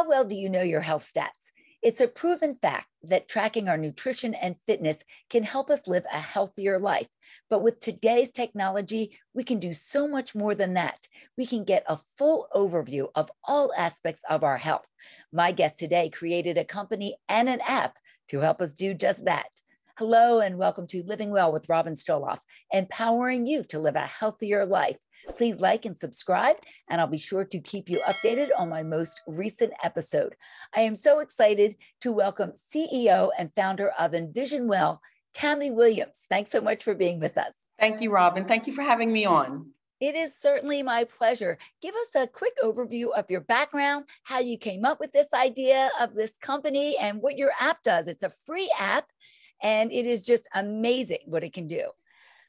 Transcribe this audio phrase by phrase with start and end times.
[0.00, 1.52] How well do you know your health stats?
[1.82, 4.96] It's a proven fact that tracking our nutrition and fitness
[5.28, 7.06] can help us live a healthier life.
[7.50, 11.06] But with today's technology, we can do so much more than that.
[11.36, 14.86] We can get a full overview of all aspects of our health.
[15.34, 17.98] My guest today created a company and an app
[18.30, 19.50] to help us do just that.
[20.00, 22.38] Hello, and welcome to Living Well with Robin Stoloff,
[22.72, 24.96] empowering you to live a healthier life.
[25.36, 26.56] Please like and subscribe,
[26.88, 30.36] and I'll be sure to keep you updated on my most recent episode.
[30.74, 35.02] I am so excited to welcome CEO and founder of Envision Well,
[35.34, 36.24] Tammy Williams.
[36.30, 37.52] Thanks so much for being with us.
[37.78, 38.46] Thank you, Robin.
[38.46, 39.66] Thank you for having me on.
[40.00, 41.58] It is certainly my pleasure.
[41.82, 45.90] Give us a quick overview of your background, how you came up with this idea
[46.00, 48.08] of this company, and what your app does.
[48.08, 49.04] It's a free app,
[49.62, 51.90] and it is just amazing what it can do.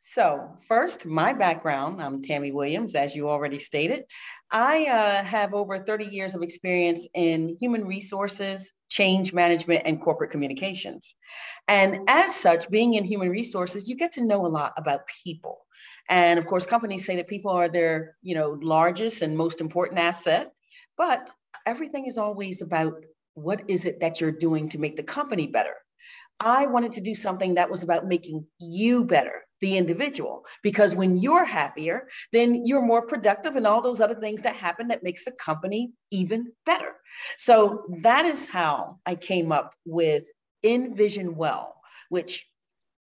[0.04, 4.06] So, first, my background I'm Tammy Williams, as you already stated.
[4.52, 10.32] I uh, have over 30 years of experience in human resources, change management, and corporate
[10.32, 11.16] communications.
[11.68, 15.60] And as such, being in human resources, you get to know a lot about people.
[16.10, 20.00] And of course, companies say that people are their, you know, largest and most important
[20.00, 20.52] asset,
[20.98, 21.32] but
[21.68, 22.94] everything is always about
[23.36, 25.76] what is it that you're doing to make the company better.
[26.42, 31.18] I wanted to do something that was about making you better the individual because when
[31.18, 35.24] you're happier then you're more productive and all those other things that happen that makes
[35.24, 36.96] the company even better.
[37.38, 40.24] So that is how i came up with
[40.64, 41.76] envision well
[42.10, 42.48] which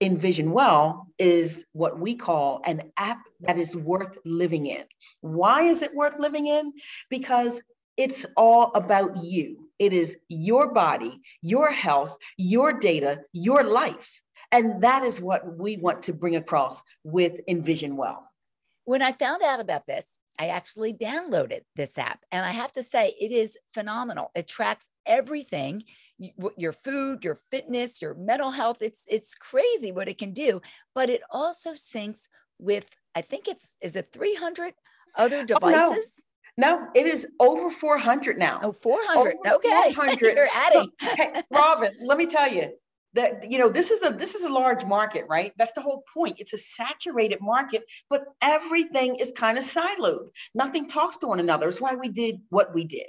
[0.01, 4.85] envision well is what we call an app that is worth living in.
[5.21, 6.73] Why is it worth living in?
[7.09, 7.63] Because
[7.97, 14.21] it's all about you it is your body your health your data your life
[14.53, 18.31] and that is what we want to bring across with Envision Well.
[18.85, 20.07] When I found out about this,
[20.39, 24.31] I actually downloaded this app and I have to say it is phenomenal.
[24.35, 25.85] It tracks everything
[26.19, 28.79] your food, your fitness, your mental health.
[28.81, 30.61] It's it's crazy what it can do,
[30.95, 32.29] but it also syncs
[32.59, 34.75] with I think it's is it 300
[35.17, 35.63] other devices?
[35.63, 36.01] Oh, no.
[36.57, 36.89] No.
[36.95, 38.61] it is over 400 now.
[38.63, 39.37] Oh, 400.
[39.45, 39.93] Over okay.
[39.95, 40.37] 400.
[40.37, 40.91] You're adding.
[41.01, 42.73] hey, Robin, let me tell you,
[43.17, 46.05] that you know this is a this is a large market right that's the whole
[46.13, 51.41] point it's a saturated market but everything is kind of siloed nothing talks to one
[51.41, 53.09] another it's why we did what we did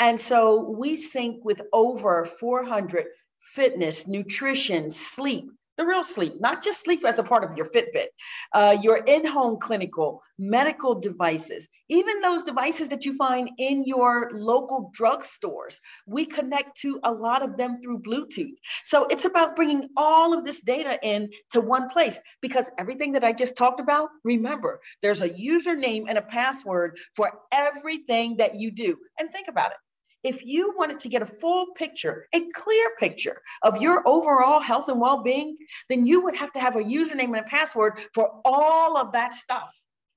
[0.00, 3.04] and so we sync with over 400
[3.40, 8.08] fitness nutrition sleep the real sleep, not just sleep as a part of your Fitbit,
[8.52, 14.30] uh, your in home clinical, medical devices, even those devices that you find in your
[14.34, 15.78] local drugstores.
[16.06, 18.54] We connect to a lot of them through Bluetooth.
[18.84, 23.24] So it's about bringing all of this data in to one place because everything that
[23.24, 28.70] I just talked about, remember, there's a username and a password for everything that you
[28.70, 28.96] do.
[29.18, 29.78] And think about it
[30.24, 34.88] if you wanted to get a full picture, a clear picture of your overall health
[34.88, 35.56] and well being,
[35.88, 39.34] then you would have to have a username and a password for all of that
[39.34, 39.70] stuff.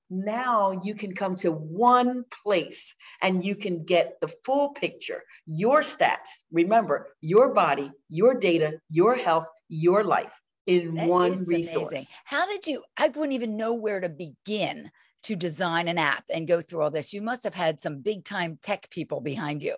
[0.09, 5.81] Now you can come to one place and you can get the full picture, your
[5.81, 6.29] stats.
[6.51, 11.89] Remember, your body, your data, your health, your life in that one resource.
[11.91, 12.05] Amazing.
[12.25, 12.83] How did you?
[12.97, 14.91] I wouldn't even know where to begin
[15.23, 17.11] to design an app and go through all this.
[17.11, 19.75] You must have had some big time tech people behind you.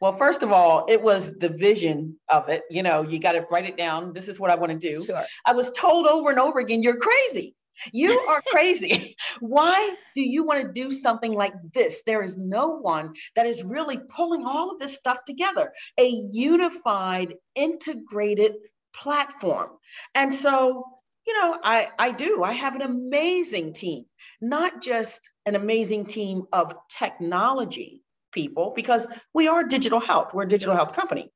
[0.00, 2.62] Well, first of all, it was the vision of it.
[2.70, 4.12] You know, you got to write it down.
[4.12, 5.04] This is what I want to do.
[5.04, 5.24] Sure.
[5.46, 7.54] I was told over and over again, you're crazy.
[7.92, 9.16] You are crazy.
[9.40, 12.02] Why do you want to do something like this?
[12.04, 17.34] There is no one that is really pulling all of this stuff together, a unified,
[17.54, 18.52] integrated
[18.94, 19.70] platform.
[20.14, 20.84] And so,
[21.26, 22.42] you know, I, I do.
[22.42, 24.04] I have an amazing team,
[24.40, 28.03] not just an amazing team of technology,
[28.34, 30.34] people because we are digital health.
[30.34, 31.30] We're a digital health company.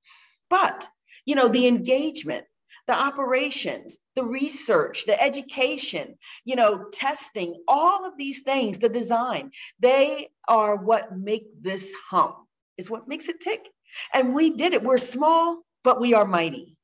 [0.50, 0.88] But,
[1.24, 2.44] you know, the engagement,
[2.86, 9.50] the operations, the research, the education, you know, testing, all of these things, the design,
[9.78, 12.34] they are what make this hum,
[12.76, 13.68] is what makes it tick.
[14.12, 14.82] And we did it.
[14.82, 16.76] We're small, but we are mighty.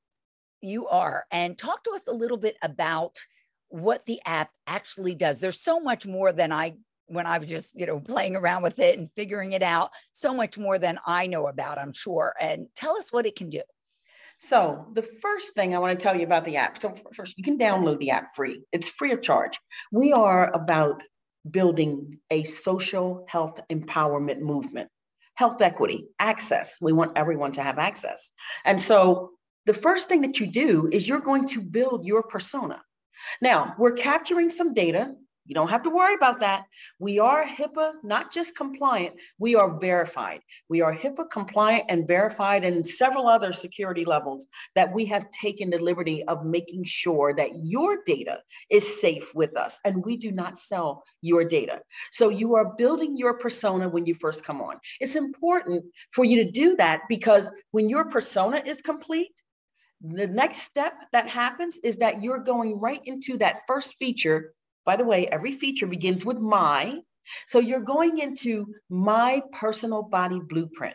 [0.60, 1.24] You are.
[1.30, 3.16] And talk to us a little bit about
[3.68, 5.40] what the app actually does.
[5.40, 8.78] There's so much more than I when I was just, you know, playing around with
[8.78, 12.34] it and figuring it out so much more than I know about, I'm sure.
[12.40, 13.62] And tell us what it can do.
[14.38, 16.80] So, the first thing I want to tell you about the app.
[16.80, 19.58] So, first, you can download the app free, it's free of charge.
[19.92, 21.02] We are about
[21.50, 24.90] building a social health empowerment movement,
[25.36, 26.78] health equity, access.
[26.80, 28.32] We want everyone to have access.
[28.64, 29.30] And so,
[29.66, 32.82] the first thing that you do is you're going to build your persona.
[33.40, 35.14] Now, we're capturing some data
[35.46, 36.64] You don't have to worry about that.
[36.98, 40.40] We are HIPAA, not just compliant, we are verified.
[40.70, 45.68] We are HIPAA compliant and verified and several other security levels that we have taken
[45.68, 48.38] the liberty of making sure that your data
[48.70, 51.80] is safe with us and we do not sell your data.
[52.10, 54.76] So you are building your persona when you first come on.
[55.00, 59.42] It's important for you to do that because when your persona is complete,
[60.00, 64.52] the next step that happens is that you're going right into that first feature
[64.84, 66.98] by the way, every feature begins with my.
[67.46, 70.94] So you're going into my personal body blueprint.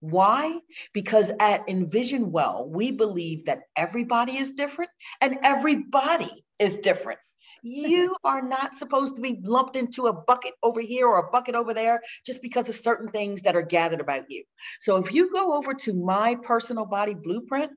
[0.00, 0.58] Why?
[0.94, 4.90] Because at Envision Well, we believe that everybody is different
[5.20, 7.18] and everybody is different.
[7.62, 11.54] You are not supposed to be lumped into a bucket over here or a bucket
[11.54, 14.44] over there just because of certain things that are gathered about you.
[14.80, 17.72] So if you go over to my personal body blueprint,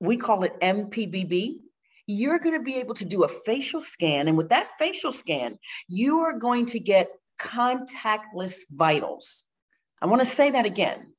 [0.00, 1.58] we call it MPBB,
[2.06, 4.28] you're going to be able to do a facial scan.
[4.28, 5.58] And with that facial scan,
[5.88, 7.08] you are going to get
[7.40, 9.44] contactless vitals.
[10.00, 11.14] I want to say that again.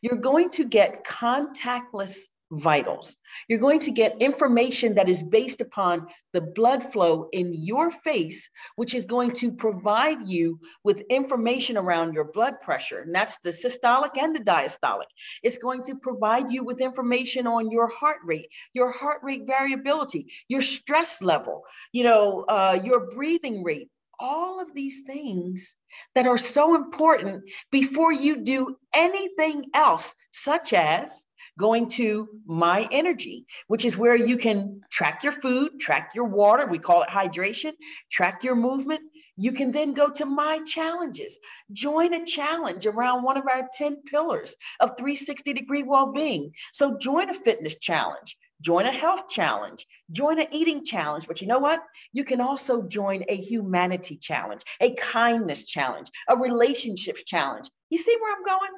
[0.00, 3.16] You're going to get contactless vitals.
[3.48, 8.48] You're going to get information that is based upon the blood flow in your face,
[8.76, 13.00] which is going to provide you with information around your blood pressure.
[13.00, 15.06] And that's the systolic and the diastolic.
[15.42, 20.32] It's going to provide you with information on your heart rate, your heart rate variability,
[20.48, 25.76] your stress level, you know, uh, your breathing rate, all of these things
[26.14, 31.26] that are so important before you do anything else, such as
[31.58, 36.66] going to My Energy, which is where you can track your food, track your water.
[36.66, 37.72] We call it hydration,
[38.10, 39.00] track your movement.
[39.38, 41.38] You can then go to My Challenges,
[41.72, 46.52] join a challenge around one of our 10 pillars of 360 degree well being.
[46.72, 48.36] So join a fitness challenge.
[48.62, 51.26] Join a health challenge, join an eating challenge.
[51.28, 51.80] But you know what?
[52.12, 57.68] You can also join a humanity challenge, a kindness challenge, a relationships challenge.
[57.90, 58.70] You see where I'm going?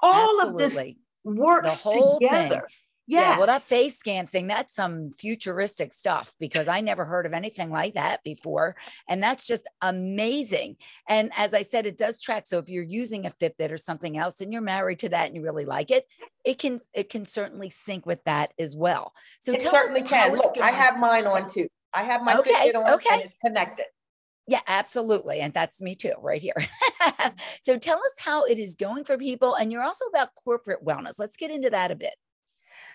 [0.00, 0.52] All Absolutely.
[0.52, 2.48] of this works together.
[2.48, 2.62] Thing.
[3.06, 3.26] Yes.
[3.26, 7.34] Yeah, well, that face scan thing, that's some futuristic stuff because I never heard of
[7.34, 8.76] anything like that before.
[9.06, 10.76] And that's just amazing.
[11.06, 12.46] And as I said, it does track.
[12.46, 15.36] So if you're using a Fitbit or something else and you're married to that and
[15.36, 16.06] you really like it,
[16.44, 19.12] it can it can certainly sync with that as well.
[19.40, 20.34] So it certainly can.
[20.34, 21.68] Look, I have mine on too.
[21.92, 23.08] I have my okay, Fitbit on okay.
[23.12, 23.84] and it's connected.
[24.46, 25.40] Yeah, absolutely.
[25.40, 26.56] And that's me too, right here.
[27.62, 29.54] so tell us how it is going for people.
[29.54, 31.18] And you're also about corporate wellness.
[31.18, 32.14] Let's get into that a bit.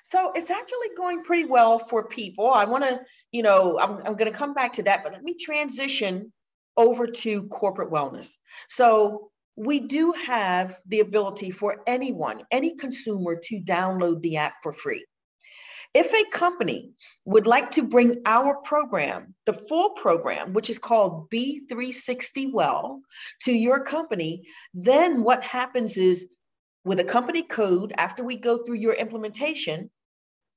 [0.04, 2.52] So it's actually going pretty well for people.
[2.52, 3.02] I want to,
[3.32, 6.32] you know, I'm, I'm going to come back to that, but let me transition
[6.78, 8.38] over to corporate wellness.
[8.68, 14.72] So we do have the ability for anyone, any consumer to download the app for
[14.72, 15.06] free.
[15.94, 16.92] If a company
[17.26, 23.02] would like to bring our program, the full program, which is called B360 Well,
[23.42, 24.44] to your company,
[24.74, 26.28] then what happens is
[26.86, 29.90] with a company code, after we go through your implementation,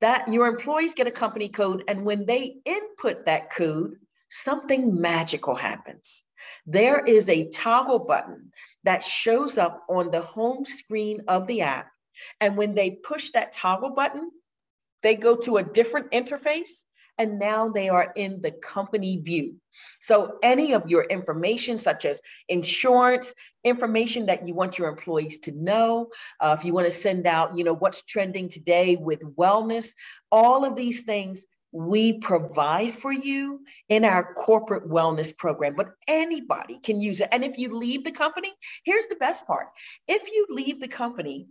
[0.03, 1.85] that your employees get a company code.
[1.89, 3.95] And when they input that code,
[4.31, 6.23] something magical happens.
[6.67, 8.53] There is a toggle button
[8.85, 11.89] that shows up on the home screen of the app.
[12.41, 14.31] And when they push that toggle button,
[15.03, 16.85] they go to a different interface
[17.19, 19.55] and now they are in the company view.
[20.01, 25.53] So any of your information, such as insurance, information that you want your employees to
[25.53, 26.09] know,
[26.41, 29.93] uh, if you want to send out, you know, what's trending today with wellness,
[30.31, 36.79] all of these things we provide for you in our corporate wellness program, but anybody
[36.81, 37.29] can use it.
[37.33, 38.53] And if you leave the company,
[38.85, 39.69] here's the best part.
[40.07, 41.49] If you leave the company,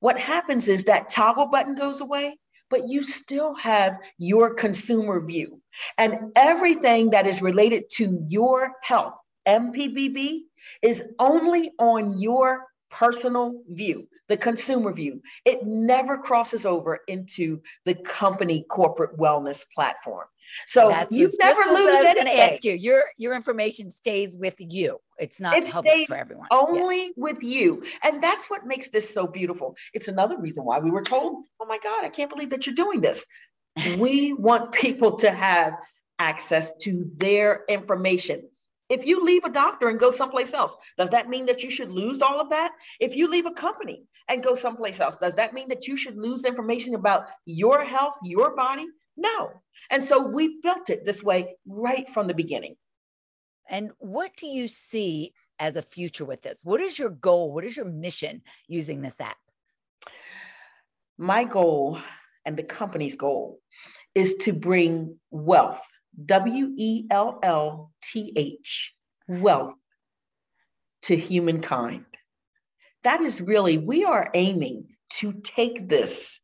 [0.00, 2.36] what happens is that toggle button goes away
[2.70, 5.60] but you still have your consumer view.
[5.98, 9.14] And everything that is related to your health,
[9.46, 10.40] MPBB,
[10.82, 15.22] is only on your personal view, the consumer view.
[15.44, 20.26] It never crosses over into the company corporate wellness platform.
[20.66, 22.38] So That's you never lose anything.
[22.38, 24.98] Ask you, your your information stays with you.
[25.18, 26.46] It's not it stays for everyone.
[26.50, 27.12] Only yes.
[27.16, 27.82] with you.
[28.04, 29.76] And that's what makes this so beautiful.
[29.92, 32.74] It's another reason why we were told, oh my God, I can't believe that you're
[32.74, 33.26] doing this.
[33.98, 35.74] we want people to have
[36.18, 38.48] access to their information.
[38.88, 41.90] If you leave a doctor and go someplace else, does that mean that you should
[41.90, 42.72] lose all of that?
[43.00, 46.16] If you leave a company and go someplace else, does that mean that you should
[46.16, 48.86] lose information about your health, your body?
[49.16, 49.50] No.
[49.90, 52.76] And so we built it this way right from the beginning.
[53.68, 56.60] And what do you see as a future with this?
[56.62, 57.52] What is your goal?
[57.52, 59.36] What is your mission using this app?
[61.18, 61.98] My goal
[62.44, 63.58] and the company's goal
[64.14, 65.82] is to bring wealth,
[66.24, 68.94] W E L L T T-H,
[69.28, 69.74] wealth
[71.02, 72.06] to humankind.
[73.04, 74.88] That is really, we are aiming
[75.20, 76.40] to take this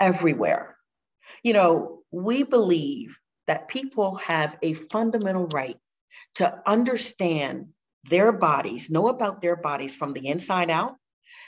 [0.00, 0.76] everywhere.
[1.42, 5.76] You know, we believe that people have a fundamental right
[6.34, 7.68] to understand
[8.10, 10.94] their bodies, know about their bodies from the inside out.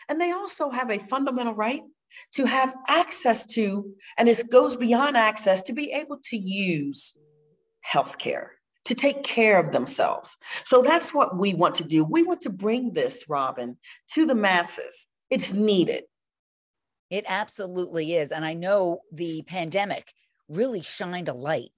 [0.09, 1.83] And they also have a fundamental right
[2.35, 7.15] to have access to, and this goes beyond access, to be able to use
[7.93, 8.49] healthcare,
[8.85, 10.37] to take care of themselves.
[10.65, 12.05] So that's what we want to do.
[12.05, 13.77] We want to bring this, Robin,
[14.15, 15.09] to the masses.
[15.31, 16.05] It's needed.
[17.11, 18.31] It absolutely is.
[18.31, 20.13] And I know the pandemic
[20.49, 21.71] really shined a light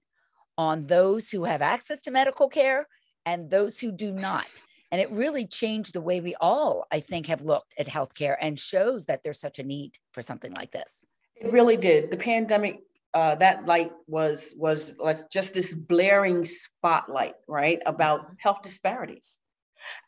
[0.57, 2.87] on those who have access to medical care
[3.25, 4.45] and those who do not.
[4.91, 8.59] And it really changed the way we all, I think, have looked at healthcare and
[8.59, 11.03] shows that there's such a need for something like this.
[11.35, 12.11] It really did.
[12.11, 12.81] The pandemic,
[13.13, 14.95] uh, that light was was
[15.31, 18.33] just this blaring spotlight, right, about mm-hmm.
[18.39, 19.39] health disparities.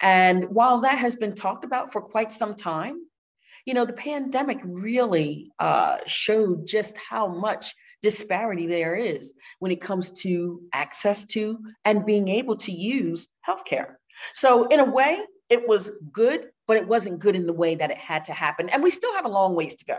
[0.02, 3.00] And while that has been talked about for quite some time,
[3.66, 9.82] you know, the pandemic really uh, showed just how much disparity there is when it
[9.82, 13.96] comes to access to and being able to use healthcare.
[14.34, 15.20] So, in a way,
[15.50, 18.70] it was good, but it wasn't good in the way that it had to happen.
[18.70, 19.98] And we still have a long ways to go.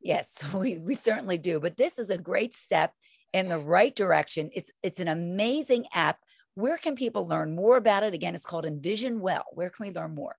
[0.00, 1.60] Yes, we, we certainly do.
[1.60, 2.92] But this is a great step
[3.32, 4.50] in the right direction.
[4.54, 6.18] It's it's an amazing app.
[6.54, 8.14] Where can people learn more about it?
[8.14, 9.44] Again, it's called Envision Well.
[9.52, 10.36] Where can we learn more?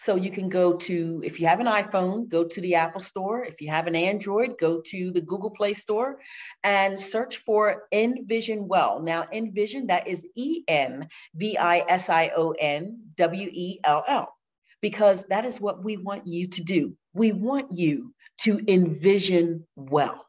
[0.00, 3.42] So you can go to, if you have an iPhone, go to the Apple Store.
[3.42, 6.20] If you have an Android, go to the Google Play Store
[6.62, 9.00] and search for Envision Well.
[9.00, 14.04] Now, Envision, that is E N V I S I O N W E L
[14.06, 14.37] L,
[14.80, 16.96] because that is what we want you to do.
[17.14, 20.24] We want you to envision well.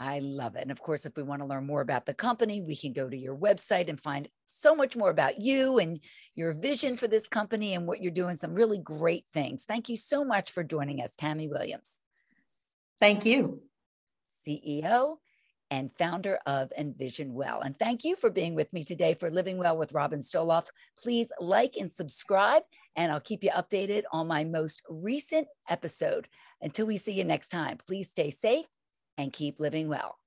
[0.00, 0.62] I love it.
[0.62, 3.08] And of course, if we want to learn more about the company, we can go
[3.08, 5.98] to your website and find so much more about you and
[6.36, 8.36] your vision for this company and what you're doing.
[8.36, 9.64] Some really great things.
[9.64, 11.98] Thank you so much for joining us, Tammy Williams.
[13.00, 13.62] Thank you.
[14.46, 15.16] CEO
[15.70, 17.60] and founder of Envision Well.
[17.60, 20.66] And thank you for being with me today for Living Well with Robin Stoloff.
[20.96, 22.62] Please like and subscribe,
[22.96, 26.28] and I'll keep you updated on my most recent episode.
[26.62, 28.66] Until we see you next time, please stay safe
[29.16, 30.18] and keep living well.